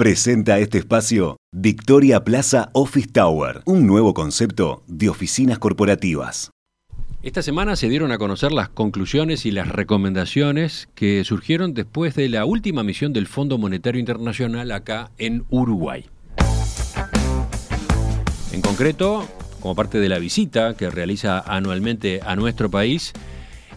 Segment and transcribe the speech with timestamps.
[0.00, 6.50] Presenta este espacio Victoria Plaza Office Tower, un nuevo concepto de oficinas corporativas.
[7.22, 12.30] Esta semana se dieron a conocer las conclusiones y las recomendaciones que surgieron después de
[12.30, 16.06] la última misión del Fondo Monetario Internacional acá en Uruguay.
[18.52, 19.28] En concreto,
[19.60, 23.12] como parte de la visita que realiza anualmente a nuestro país,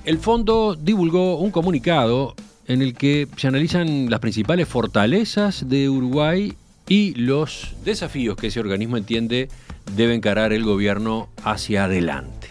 [0.05, 2.34] el fondo divulgó un comunicado
[2.68, 6.54] en el que se analizan las principales fortalezas de Uruguay
[6.88, 9.49] y los desafíos que ese organismo entiende
[9.95, 12.48] debe encarar el gobierno hacia adelante.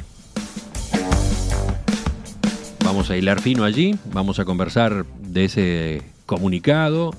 [2.85, 7.15] Vamos a hilar fino allí, vamos a conversar de ese comunicado,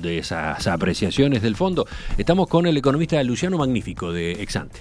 [0.00, 1.86] de esas apreciaciones del fondo.
[2.18, 4.80] Estamos con el economista Luciano Magnífico de Exante.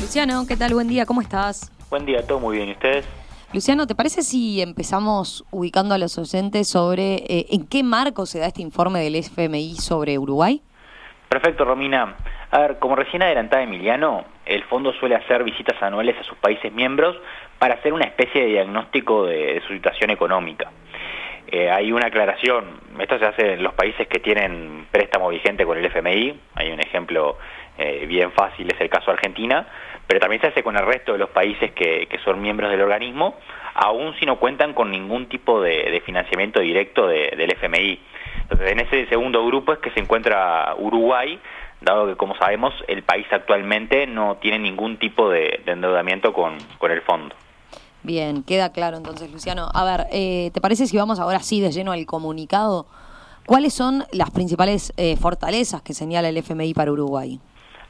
[0.00, 0.74] Luciano, ¿qué tal?
[0.74, 1.70] Buen día, ¿cómo estás?
[1.90, 2.70] Buen día, todo muy bien.
[2.70, 3.04] ¿Y ustedes?
[3.54, 8.40] Luciano, ¿te parece si empezamos ubicando a los oyentes sobre eh, en qué marco se
[8.40, 10.60] da este informe del FMI sobre Uruguay?
[11.30, 12.14] Perfecto, Romina.
[12.50, 16.70] A ver, como recién adelantaba Emiliano, el fondo suele hacer visitas anuales a sus países
[16.74, 17.16] miembros
[17.58, 20.70] para hacer una especie de diagnóstico de, su situación económica.
[21.50, 25.78] Eh, hay una aclaración, esto se hace en los países que tienen préstamo vigente con
[25.78, 27.38] el FMI, hay un ejemplo
[27.78, 29.66] eh, bien fácil, es el caso de Argentina,
[30.08, 33.36] pero también se hace con el resto de los países que, son miembros del organismo,
[33.74, 38.00] aún si no cuentan con ningún tipo de, financiamiento directo del FMI.
[38.42, 41.38] Entonces, en ese segundo grupo es que se encuentra Uruguay,
[41.80, 46.56] dado que, como sabemos, el país actualmente no tiene ningún tipo de, endeudamiento con,
[46.90, 47.36] el fondo.
[48.02, 49.68] Bien, queda claro entonces, Luciano.
[49.72, 52.86] A ver, eh, ¿te parece si vamos ahora sí de lleno al comunicado?
[53.46, 57.40] ¿Cuáles son las principales eh, fortalezas que señala el FMI para Uruguay?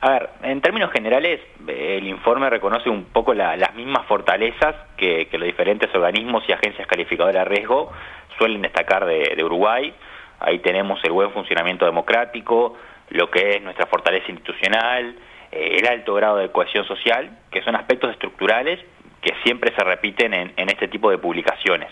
[0.00, 5.42] A ver, en términos generales, el informe reconoce un poco las mismas fortalezas que, los
[5.42, 7.92] diferentes organismos y agencias calificadoras de riesgo
[8.38, 9.92] suelen destacar de, Uruguay.
[10.38, 12.76] Ahí tenemos el buen funcionamiento democrático,
[13.10, 15.16] lo que es nuestra fortaleza institucional,
[15.50, 18.78] eh, el alto grado de cohesión social, que son aspectos estructurales
[19.20, 21.90] que siempre se repiten en, en este tipo de publicaciones.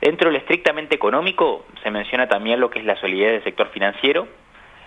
[0.00, 4.26] Dentro del estrictamente económico se menciona también lo que es la solidez del sector financiero,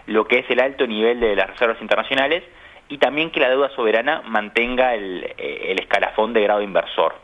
[0.07, 2.43] lo que es el alto nivel de las reservas internacionales
[2.89, 7.15] y también que la deuda soberana mantenga el, eh, escalafón de grado inversor.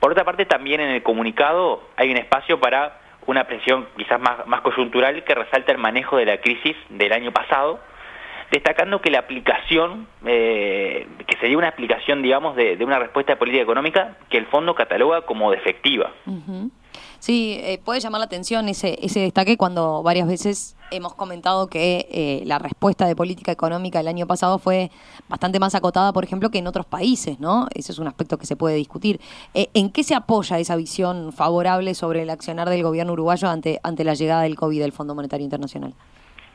[0.00, 4.60] Por otra parte, también en el comunicado hay un espacio para una presión quizás más,
[4.62, 7.78] coyuntural que resalta el manejo de la crisis del año pasado,
[8.50, 13.62] destacando que la aplicación, eh, que sería una aplicación, digamos, de, una respuesta de política
[13.62, 16.10] económica que el fondo cataloga como defectiva.
[17.20, 22.06] Sí, eh, puede llamar la atención ese, ese destaque cuando varias veces hemos comentado que
[22.10, 24.90] eh, la respuesta de política económica el año pasado fue
[25.28, 27.66] bastante más acotada, por ejemplo, que en otros países, ¿no?
[27.74, 29.20] Ese es un aspecto que se puede discutir.
[29.54, 33.80] Eh, ¿En qué se apoya esa visión favorable sobre el accionar del gobierno uruguayo ante,
[33.82, 35.94] ante la llegada del COVID del Fondo Monetario Internacional?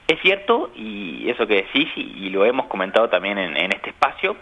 [0.07, 4.37] Es cierto, y eso que decís, y, lo hemos comentado también en, en este espacio,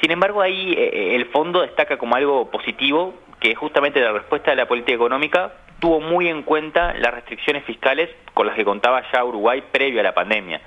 [0.00, 4.66] sin embargo, ahí el fondo destaca como algo positivo que justamente la respuesta de la
[4.66, 9.62] política económica tuvo muy en cuenta las restricciones fiscales con las que contaba ya Uruguay
[9.70, 10.60] previo a la pandemia.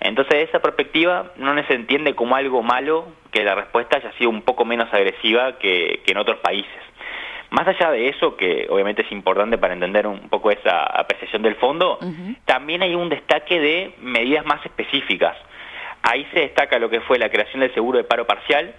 [0.00, 4.30] Entonces, de esa perspectiva, no se entiende como algo malo que la respuesta haya sido
[4.30, 6.70] un poco menos agresiva que, en otros países.
[7.50, 11.54] Más allá de eso, que obviamente es importante para entender un poco esa apreciación del
[11.56, 11.98] fondo,
[12.44, 15.36] también hay un destaque de medidas más específicas.
[16.06, 18.74] Ahí se destaca lo que fue la creación del seguro de paro parcial,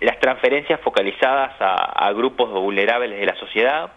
[0.00, 3.90] las transferencias focalizadas a, grupos vulnerables de la sociedad,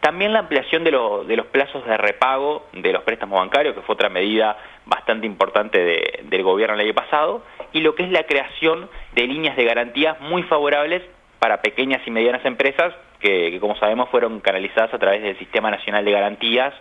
[0.00, 4.08] también la ampliación de, los plazos de repago de los préstamos bancarios, que fue otra
[4.08, 7.42] medida bastante importante del gobierno el año pasado,
[7.72, 11.02] y lo que es la creación de líneas de garantías muy favorables
[11.40, 16.06] para pequeñas y medianas empresas, que, como sabemos fueron canalizadas a través del Sistema Nacional
[16.06, 16.72] de Garantías,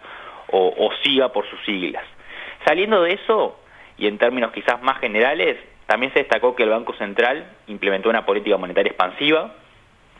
[0.52, 2.04] o, o SIGA por sus siglas.
[2.66, 3.61] Saliendo de eso,
[4.02, 8.26] y en términos quizás más generales, también se destacó que el Banco Central implementó una
[8.26, 9.54] política monetaria expansiva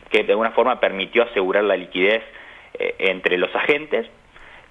[0.08, 2.22] que de alguna forma permitió asegurar la liquidez
[2.74, 4.06] eh, entre los agentes.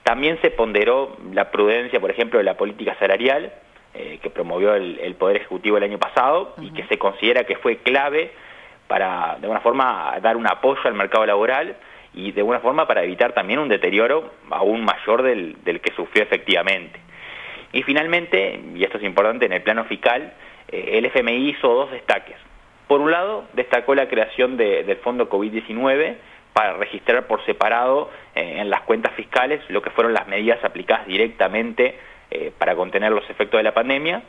[0.03, 3.51] También se ponderó la prudencia, por ejemplo, de la política salarial
[3.93, 7.77] eh, que promovió el, Poder Ejecutivo el año pasado y que se considera que fue
[7.79, 8.31] clave
[8.87, 11.75] para, de alguna forma, dar un apoyo al mercado laboral
[12.13, 17.10] y de alguna forma para evitar también un deterioro aún mayor del, que sufrió efectivamente.
[17.73, 20.33] Y finalmente, y esto es importante, en el plano fiscal,
[20.71, 22.35] eh, el FMI hizo dos destaques.
[22.87, 26.15] Por un lado, destacó la creación del fondo COVID-19
[26.53, 31.07] para registrar por separado eh, en las cuentas fiscales lo que fueron las medidas aplicadas
[31.07, 31.95] directamente
[32.29, 34.23] eh, para contener los efectos de la pandemia.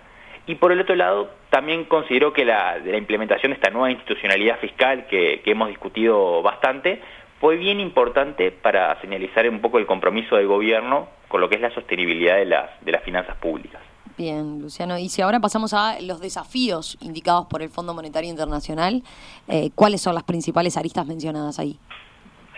[0.47, 5.07] Y por el otro lado, también consideró que la, implementación de esta nueva institucionalidad fiscal
[5.07, 7.01] que, hemos discutido bastante
[7.43, 11.61] fue bien importante para señalizar un poco el compromiso del gobierno con lo que es
[11.61, 13.83] la sostenibilidad de las, de las finanzas públicas.
[14.17, 14.97] Bien, Luciano.
[14.97, 19.03] Y si ahora pasamos a los desafíos indicados por el Fondo Monetario Internacional,
[19.49, 21.81] eh, ¿cuáles son las principales aristas mencionadas ahí?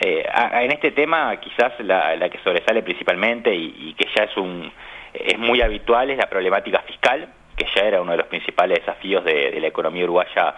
[0.03, 0.23] Eh,
[0.53, 4.71] en este tema quizás la, que sobresale principalmente y, que ya es, un,
[5.15, 9.25] es muy habitual es la problemática fiscal, que ya era uno de los principales desafíos
[9.25, 10.55] de la economía uruguaya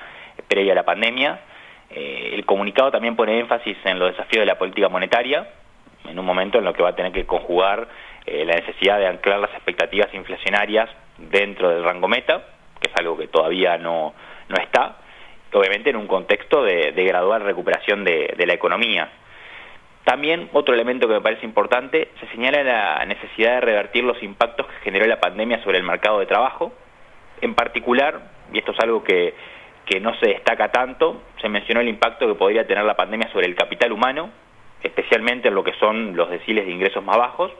[0.48, 1.40] previa a la pandemia.
[1.90, 5.48] Eh, el comunicado también pone énfasis en los desafíos de la política monetaria,
[6.08, 7.88] en un momento en lo que va a tener que conjugar
[8.26, 10.88] eh, la necesidad de anclar las expectativas inflacionarias
[11.18, 12.44] dentro del rango meta,
[12.80, 14.14] que es algo que todavía no,
[14.48, 14.96] no está,
[15.52, 19.08] obviamente en un contexto de, gradual recuperación de, de la economía.
[20.04, 24.66] También otro elemento que me parece importante, se señala la necesidad de revertir los impactos
[24.66, 26.72] que generó la pandemia sobre el mercado de trabajo,
[27.40, 28.20] en particular,
[28.52, 29.34] y esto es algo que,
[29.86, 33.46] que no se destaca tanto, se mencionó el impacto que podría tener la pandemia sobre
[33.46, 34.30] el capital humano,
[34.82, 37.52] especialmente en lo que son los deciles de ingresos más bajos,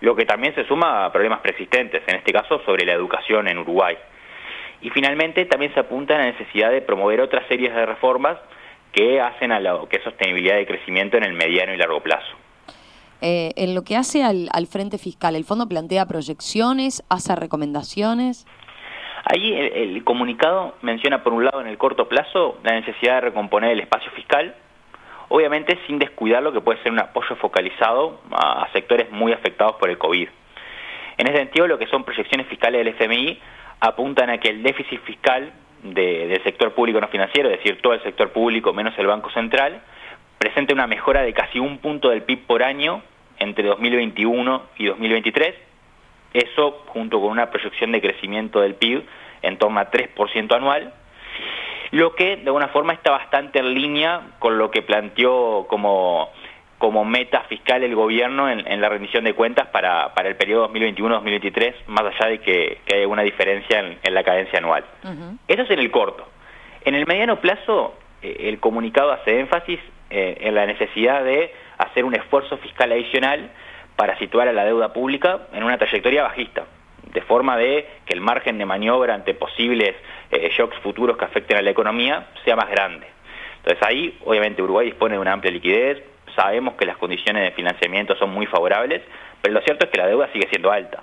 [0.00, 3.58] lo que también se suma a problemas preexistentes, en este caso sobre la educación en
[3.58, 3.96] Uruguay.
[4.80, 8.38] Y finalmente también se apunta a la necesidad de promover otras series de reformas
[8.92, 12.36] que hacen a lo que es sostenibilidad de crecimiento en el mediano y largo plazo.
[13.20, 18.46] Eh, en lo que hace al, al frente fiscal, ¿el fondo plantea proyecciones, hace recomendaciones?
[19.28, 23.72] Ahí el, comunicado menciona por un lado en el corto plazo la necesidad de recomponer
[23.72, 24.54] el espacio fiscal,
[25.28, 29.90] obviamente sin descuidar lo que puede ser un apoyo focalizado a, sectores muy afectados por
[29.90, 30.28] el COVID.
[31.18, 33.40] En ese sentido, lo que son proyecciones fiscales del FMI
[33.80, 35.52] apuntan a que el déficit fiscal
[35.82, 39.82] del sector público no financiero, es decir, todo el sector público menos el Banco Central,
[40.38, 43.02] presente una mejora de casi un punto del PIB por año
[43.40, 45.54] entre 2021 y 2023,
[46.38, 49.04] eso junto con una proyección de crecimiento del PIB
[49.42, 50.92] en torno a 3% anual,
[51.92, 56.30] lo que de alguna forma está bastante en línea con lo que planteó como,
[56.78, 61.74] como meta fiscal el gobierno en, la rendición de cuentas para, para el periodo 2021-2023,
[61.86, 64.84] más allá de que, que, hay alguna diferencia en, la cadencia anual.
[65.48, 66.28] Eso es en el corto.
[66.84, 69.80] En el mediano plazo, eh, el comunicado hace énfasis
[70.10, 73.50] eh, en la necesidad de hacer un esfuerzo fiscal adicional
[73.96, 76.64] para situar a la deuda pública en una trayectoria bajista,
[77.12, 79.94] de forma de que el margen de maniobra ante posibles
[80.30, 83.06] eh, shocks futuros que afecten a la economía sea más grande.
[83.58, 86.02] Entonces ahí, obviamente, Uruguay dispone de una amplia liquidez,
[86.36, 89.02] sabemos que las condiciones de financiamiento son muy favorables,
[89.40, 91.02] pero lo cierto es que la deuda sigue siendo alta.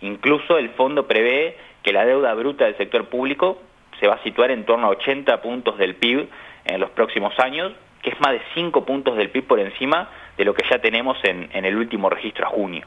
[0.00, 3.60] Incluso el fondo prevé que la deuda bruta del sector público
[3.98, 6.28] se va a situar en torno a 80 puntos del PIB
[6.64, 10.08] en los próximos años, que es más de 5 puntos del PIB por encima
[10.38, 12.86] de lo que ya tenemos en, el último registro a junio.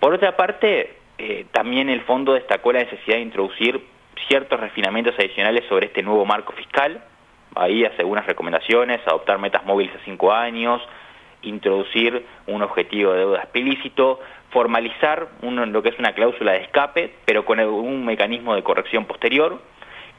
[0.00, 3.80] Por otra parte, eh, también el fondo destacó la necesidad de introducir
[4.26, 7.04] ciertos refinamientos adicionales sobre este nuevo marco fiscal.
[7.54, 10.80] Ahí hace algunas recomendaciones, adoptar metas móviles a cinco años,
[11.42, 14.20] introducir un objetivo de deuda explícito,
[14.50, 19.60] formalizar lo que es una cláusula de escape, pero con un mecanismo de corrección posterior,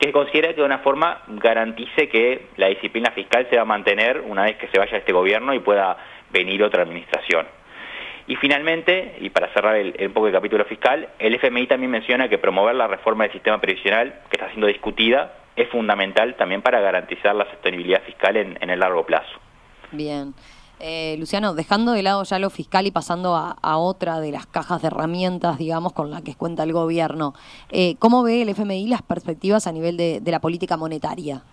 [0.01, 4.21] que considera que de una forma garantice que la disciplina fiscal se va a mantener
[4.21, 5.95] una vez que se vaya este gobierno y pueda
[6.31, 7.45] venir otra administración.
[8.25, 12.39] Y finalmente, y para cerrar el, poco el capítulo fiscal, el FMI también menciona que
[12.39, 17.35] promover la reforma del sistema previsional, que está siendo discutida, es fundamental también para garantizar
[17.35, 19.39] la sostenibilidad fiscal en el largo plazo.
[19.91, 20.33] Bien.
[20.83, 24.81] Eh, Luciano, dejando de lado ya lo fiscal y pasando a, otra de las cajas
[24.81, 27.33] de herramientas, digamos, con la que cuenta el gobierno,
[27.71, 31.43] eh, ¿cómo ve el FMI las perspectivas a nivel de, la política monetaria?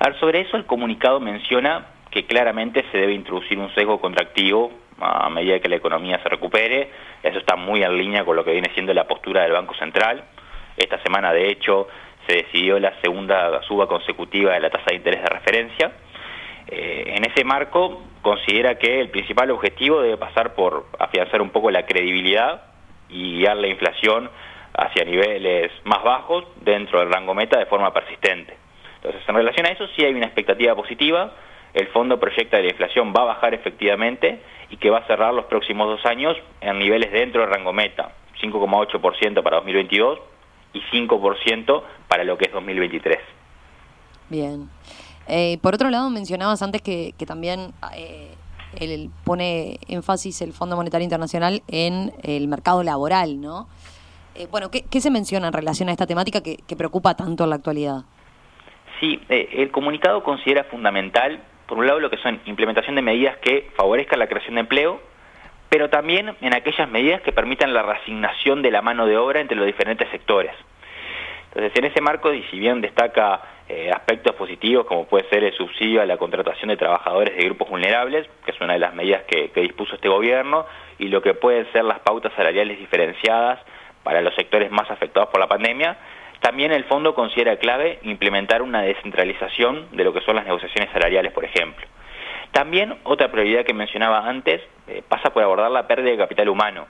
[0.00, 4.72] A ver, sobre eso el comunicado menciona que claramente se debe introducir un sesgo contractivo
[4.98, 6.90] a medida que la economía se recupere.
[7.22, 10.24] Eso está muy en línea con lo que viene siendo la postura del Banco Central.
[10.76, 11.86] Esta semana, de hecho,
[12.26, 15.92] se decidió la segunda suba consecutiva de la tasa de interés de referencia.
[16.68, 21.70] Eh, en ese marco, considera que el principal objetivo debe pasar por afianzar un poco
[21.70, 22.62] la credibilidad
[23.08, 24.30] y guiar la inflación
[24.74, 28.56] hacia niveles más bajos dentro del rango meta de forma persistente.
[28.96, 31.32] Entonces, en relación a eso, sí hay una expectativa positiva.
[31.74, 34.40] El fondo proyecta que la inflación va a bajar efectivamente
[34.70, 38.12] y que va a cerrar los próximos dos años en niveles dentro del rango meta,
[38.40, 40.20] 5,8% para 2022
[40.74, 43.18] y 5% para lo que es 2023.
[44.28, 44.68] Bien.
[45.28, 51.62] Eh, por otro lado, mencionabas antes que, también eh, pone énfasis el Fondo Monetario Internacional
[51.68, 53.68] en el mercado laboral, ¿no?
[54.34, 57.56] Eh, bueno, ¿qué, se menciona en relación a esta temática que, preocupa tanto en la
[57.56, 58.02] actualidad?
[59.00, 63.70] Sí, el comunicado considera fundamental, por un lado, lo que son implementación de medidas que
[63.76, 65.00] favorezcan la creación de empleo,
[65.68, 69.56] pero también en aquellas medidas que permitan la reasignación de la mano de obra entre
[69.56, 70.52] los diferentes sectores.
[71.48, 75.54] Entonces, en ese marco, y si bien destaca eh, aspectos positivos como puede ser el
[75.54, 79.22] subsidio a la contratación de trabajadores de grupos vulnerables, que es una de las medidas
[79.24, 80.66] que, dispuso este gobierno,
[80.98, 83.60] y lo que pueden ser las pautas salariales diferenciadas
[84.02, 85.96] para los sectores más afectados por la pandemia,
[86.40, 91.32] también el fondo considera clave implementar una descentralización de lo que son las negociaciones salariales,
[91.32, 91.86] por ejemplo.
[92.50, 96.86] También otra prioridad que mencionaba antes eh, pasa por abordar la pérdida de capital humano.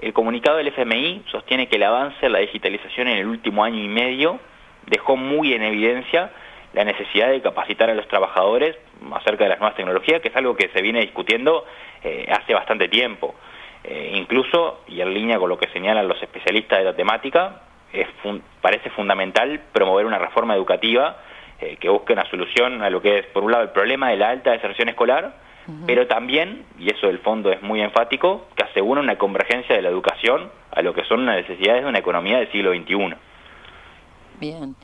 [0.00, 3.82] El comunicado del FMI sostiene que el avance en la digitalización en el último año
[3.82, 4.40] y medio
[4.88, 6.30] dejó muy en evidencia
[6.74, 8.76] la necesidad de capacitar a los trabajadores
[9.12, 11.64] acerca de las nuevas tecnologías, que es algo que se viene discutiendo
[12.02, 13.34] eh, hace bastante tiempo.
[13.84, 17.62] Eh, incluso, y en línea con lo que señalan los especialistas de la temática,
[18.60, 21.16] parece fundamental promover una reforma educativa
[21.60, 24.16] eh, que busque una solución a lo que es, por un lado, el problema de
[24.16, 25.48] la alta deserción escolar,
[25.86, 29.90] pero también, y eso del fondo es muy enfático, que asegura una convergencia de la
[29.90, 33.14] educación a lo que son las necesidades de una economía del siglo XXI.
[34.40, 34.74] Bien.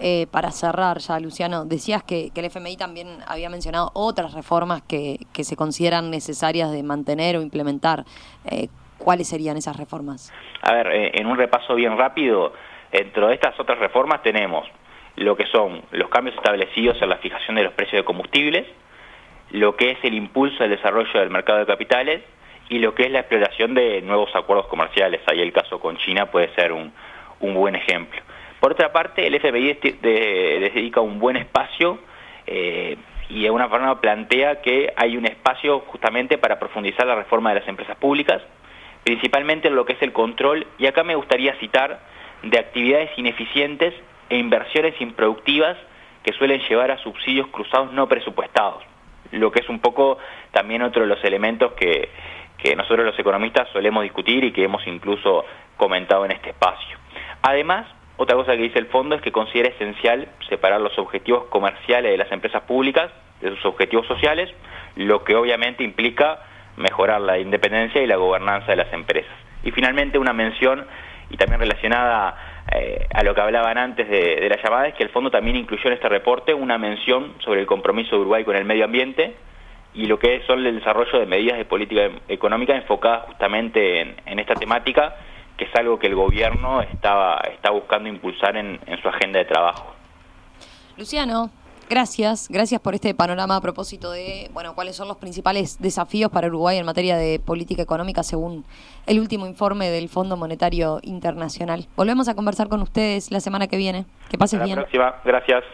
[0.00, 5.18] Eh, para cerrar ya, Luciano, decías que, el FMI también había mencionado otras reformas que,
[5.42, 8.04] se consideran necesarias de mantener o implementar.
[8.44, 10.32] Eh, ¿Cuáles serían esas reformas?
[10.62, 12.52] A ver, eh, en un repaso bien rápido,
[12.92, 14.68] dentro de estas otras reformas tenemos
[15.16, 18.66] lo que son los cambios establecidos en la fijación de los precios de combustibles,
[19.50, 22.22] lo que es el impulso al desarrollo del mercado de capitales
[22.68, 25.20] y lo que es la exploración de nuevos acuerdos comerciales.
[25.26, 26.92] Ahí el caso con China puede ser un,
[27.40, 28.20] buen ejemplo.
[28.60, 31.98] Por otra parte, el FBI dedica un buen espacio
[32.46, 32.96] eh,
[33.28, 37.60] y de alguna forma plantea que hay un espacio justamente para profundizar la reforma de
[37.60, 38.42] las empresas públicas,
[39.04, 42.00] principalmente en lo que es el control, y acá me gustaría citar,
[42.42, 43.94] de actividades ineficientes
[44.30, 45.76] e inversiones improductivas
[46.22, 48.82] que suelen llevar a subsidios cruzados no presupuestados,
[49.32, 50.18] lo que es un poco
[50.52, 52.08] también otro de los elementos que
[52.76, 55.44] nosotros los economistas solemos discutir y que hemos incluso
[55.76, 56.98] comentado en este espacio.
[57.42, 57.86] Además,
[58.18, 62.18] otra cosa que dice el fondo es que considera esencial separar los objetivos comerciales de
[62.18, 63.10] las empresas públicas
[63.40, 64.50] de sus objetivos sociales,
[64.96, 66.40] lo que obviamente implica
[66.76, 69.32] mejorar la independencia y la gobernanza de las empresas.
[69.62, 70.86] Y finalmente una mención,
[71.30, 75.10] y también relacionada eh, a lo que hablaban antes de, la llamada, es que el
[75.10, 78.64] fondo también incluyó en este reporte una mención sobre el compromiso de Uruguay con el
[78.64, 79.34] medio ambiente
[79.94, 84.54] y lo que son el desarrollo de medidas de política económica enfocadas justamente en, esta
[84.54, 85.16] temática,
[85.58, 89.92] que es algo que el gobierno estaba, está buscando impulsar en su agenda de trabajo.
[90.96, 91.50] Luciano,
[91.88, 96.48] Gracias, gracias por este panorama a propósito de, bueno, cuáles son los principales desafíos para
[96.48, 98.66] Uruguay en materia de política económica según
[99.06, 101.86] el último informe del Fondo Monetario Internacional.
[101.96, 104.04] Volvemos a conversar con ustedes la semana que viene.
[104.28, 104.76] Que pases bien.
[104.76, 105.64] La próxima, gracias.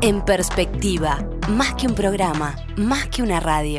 [0.00, 3.70] En perspectiva, más que un programa, más que una radio.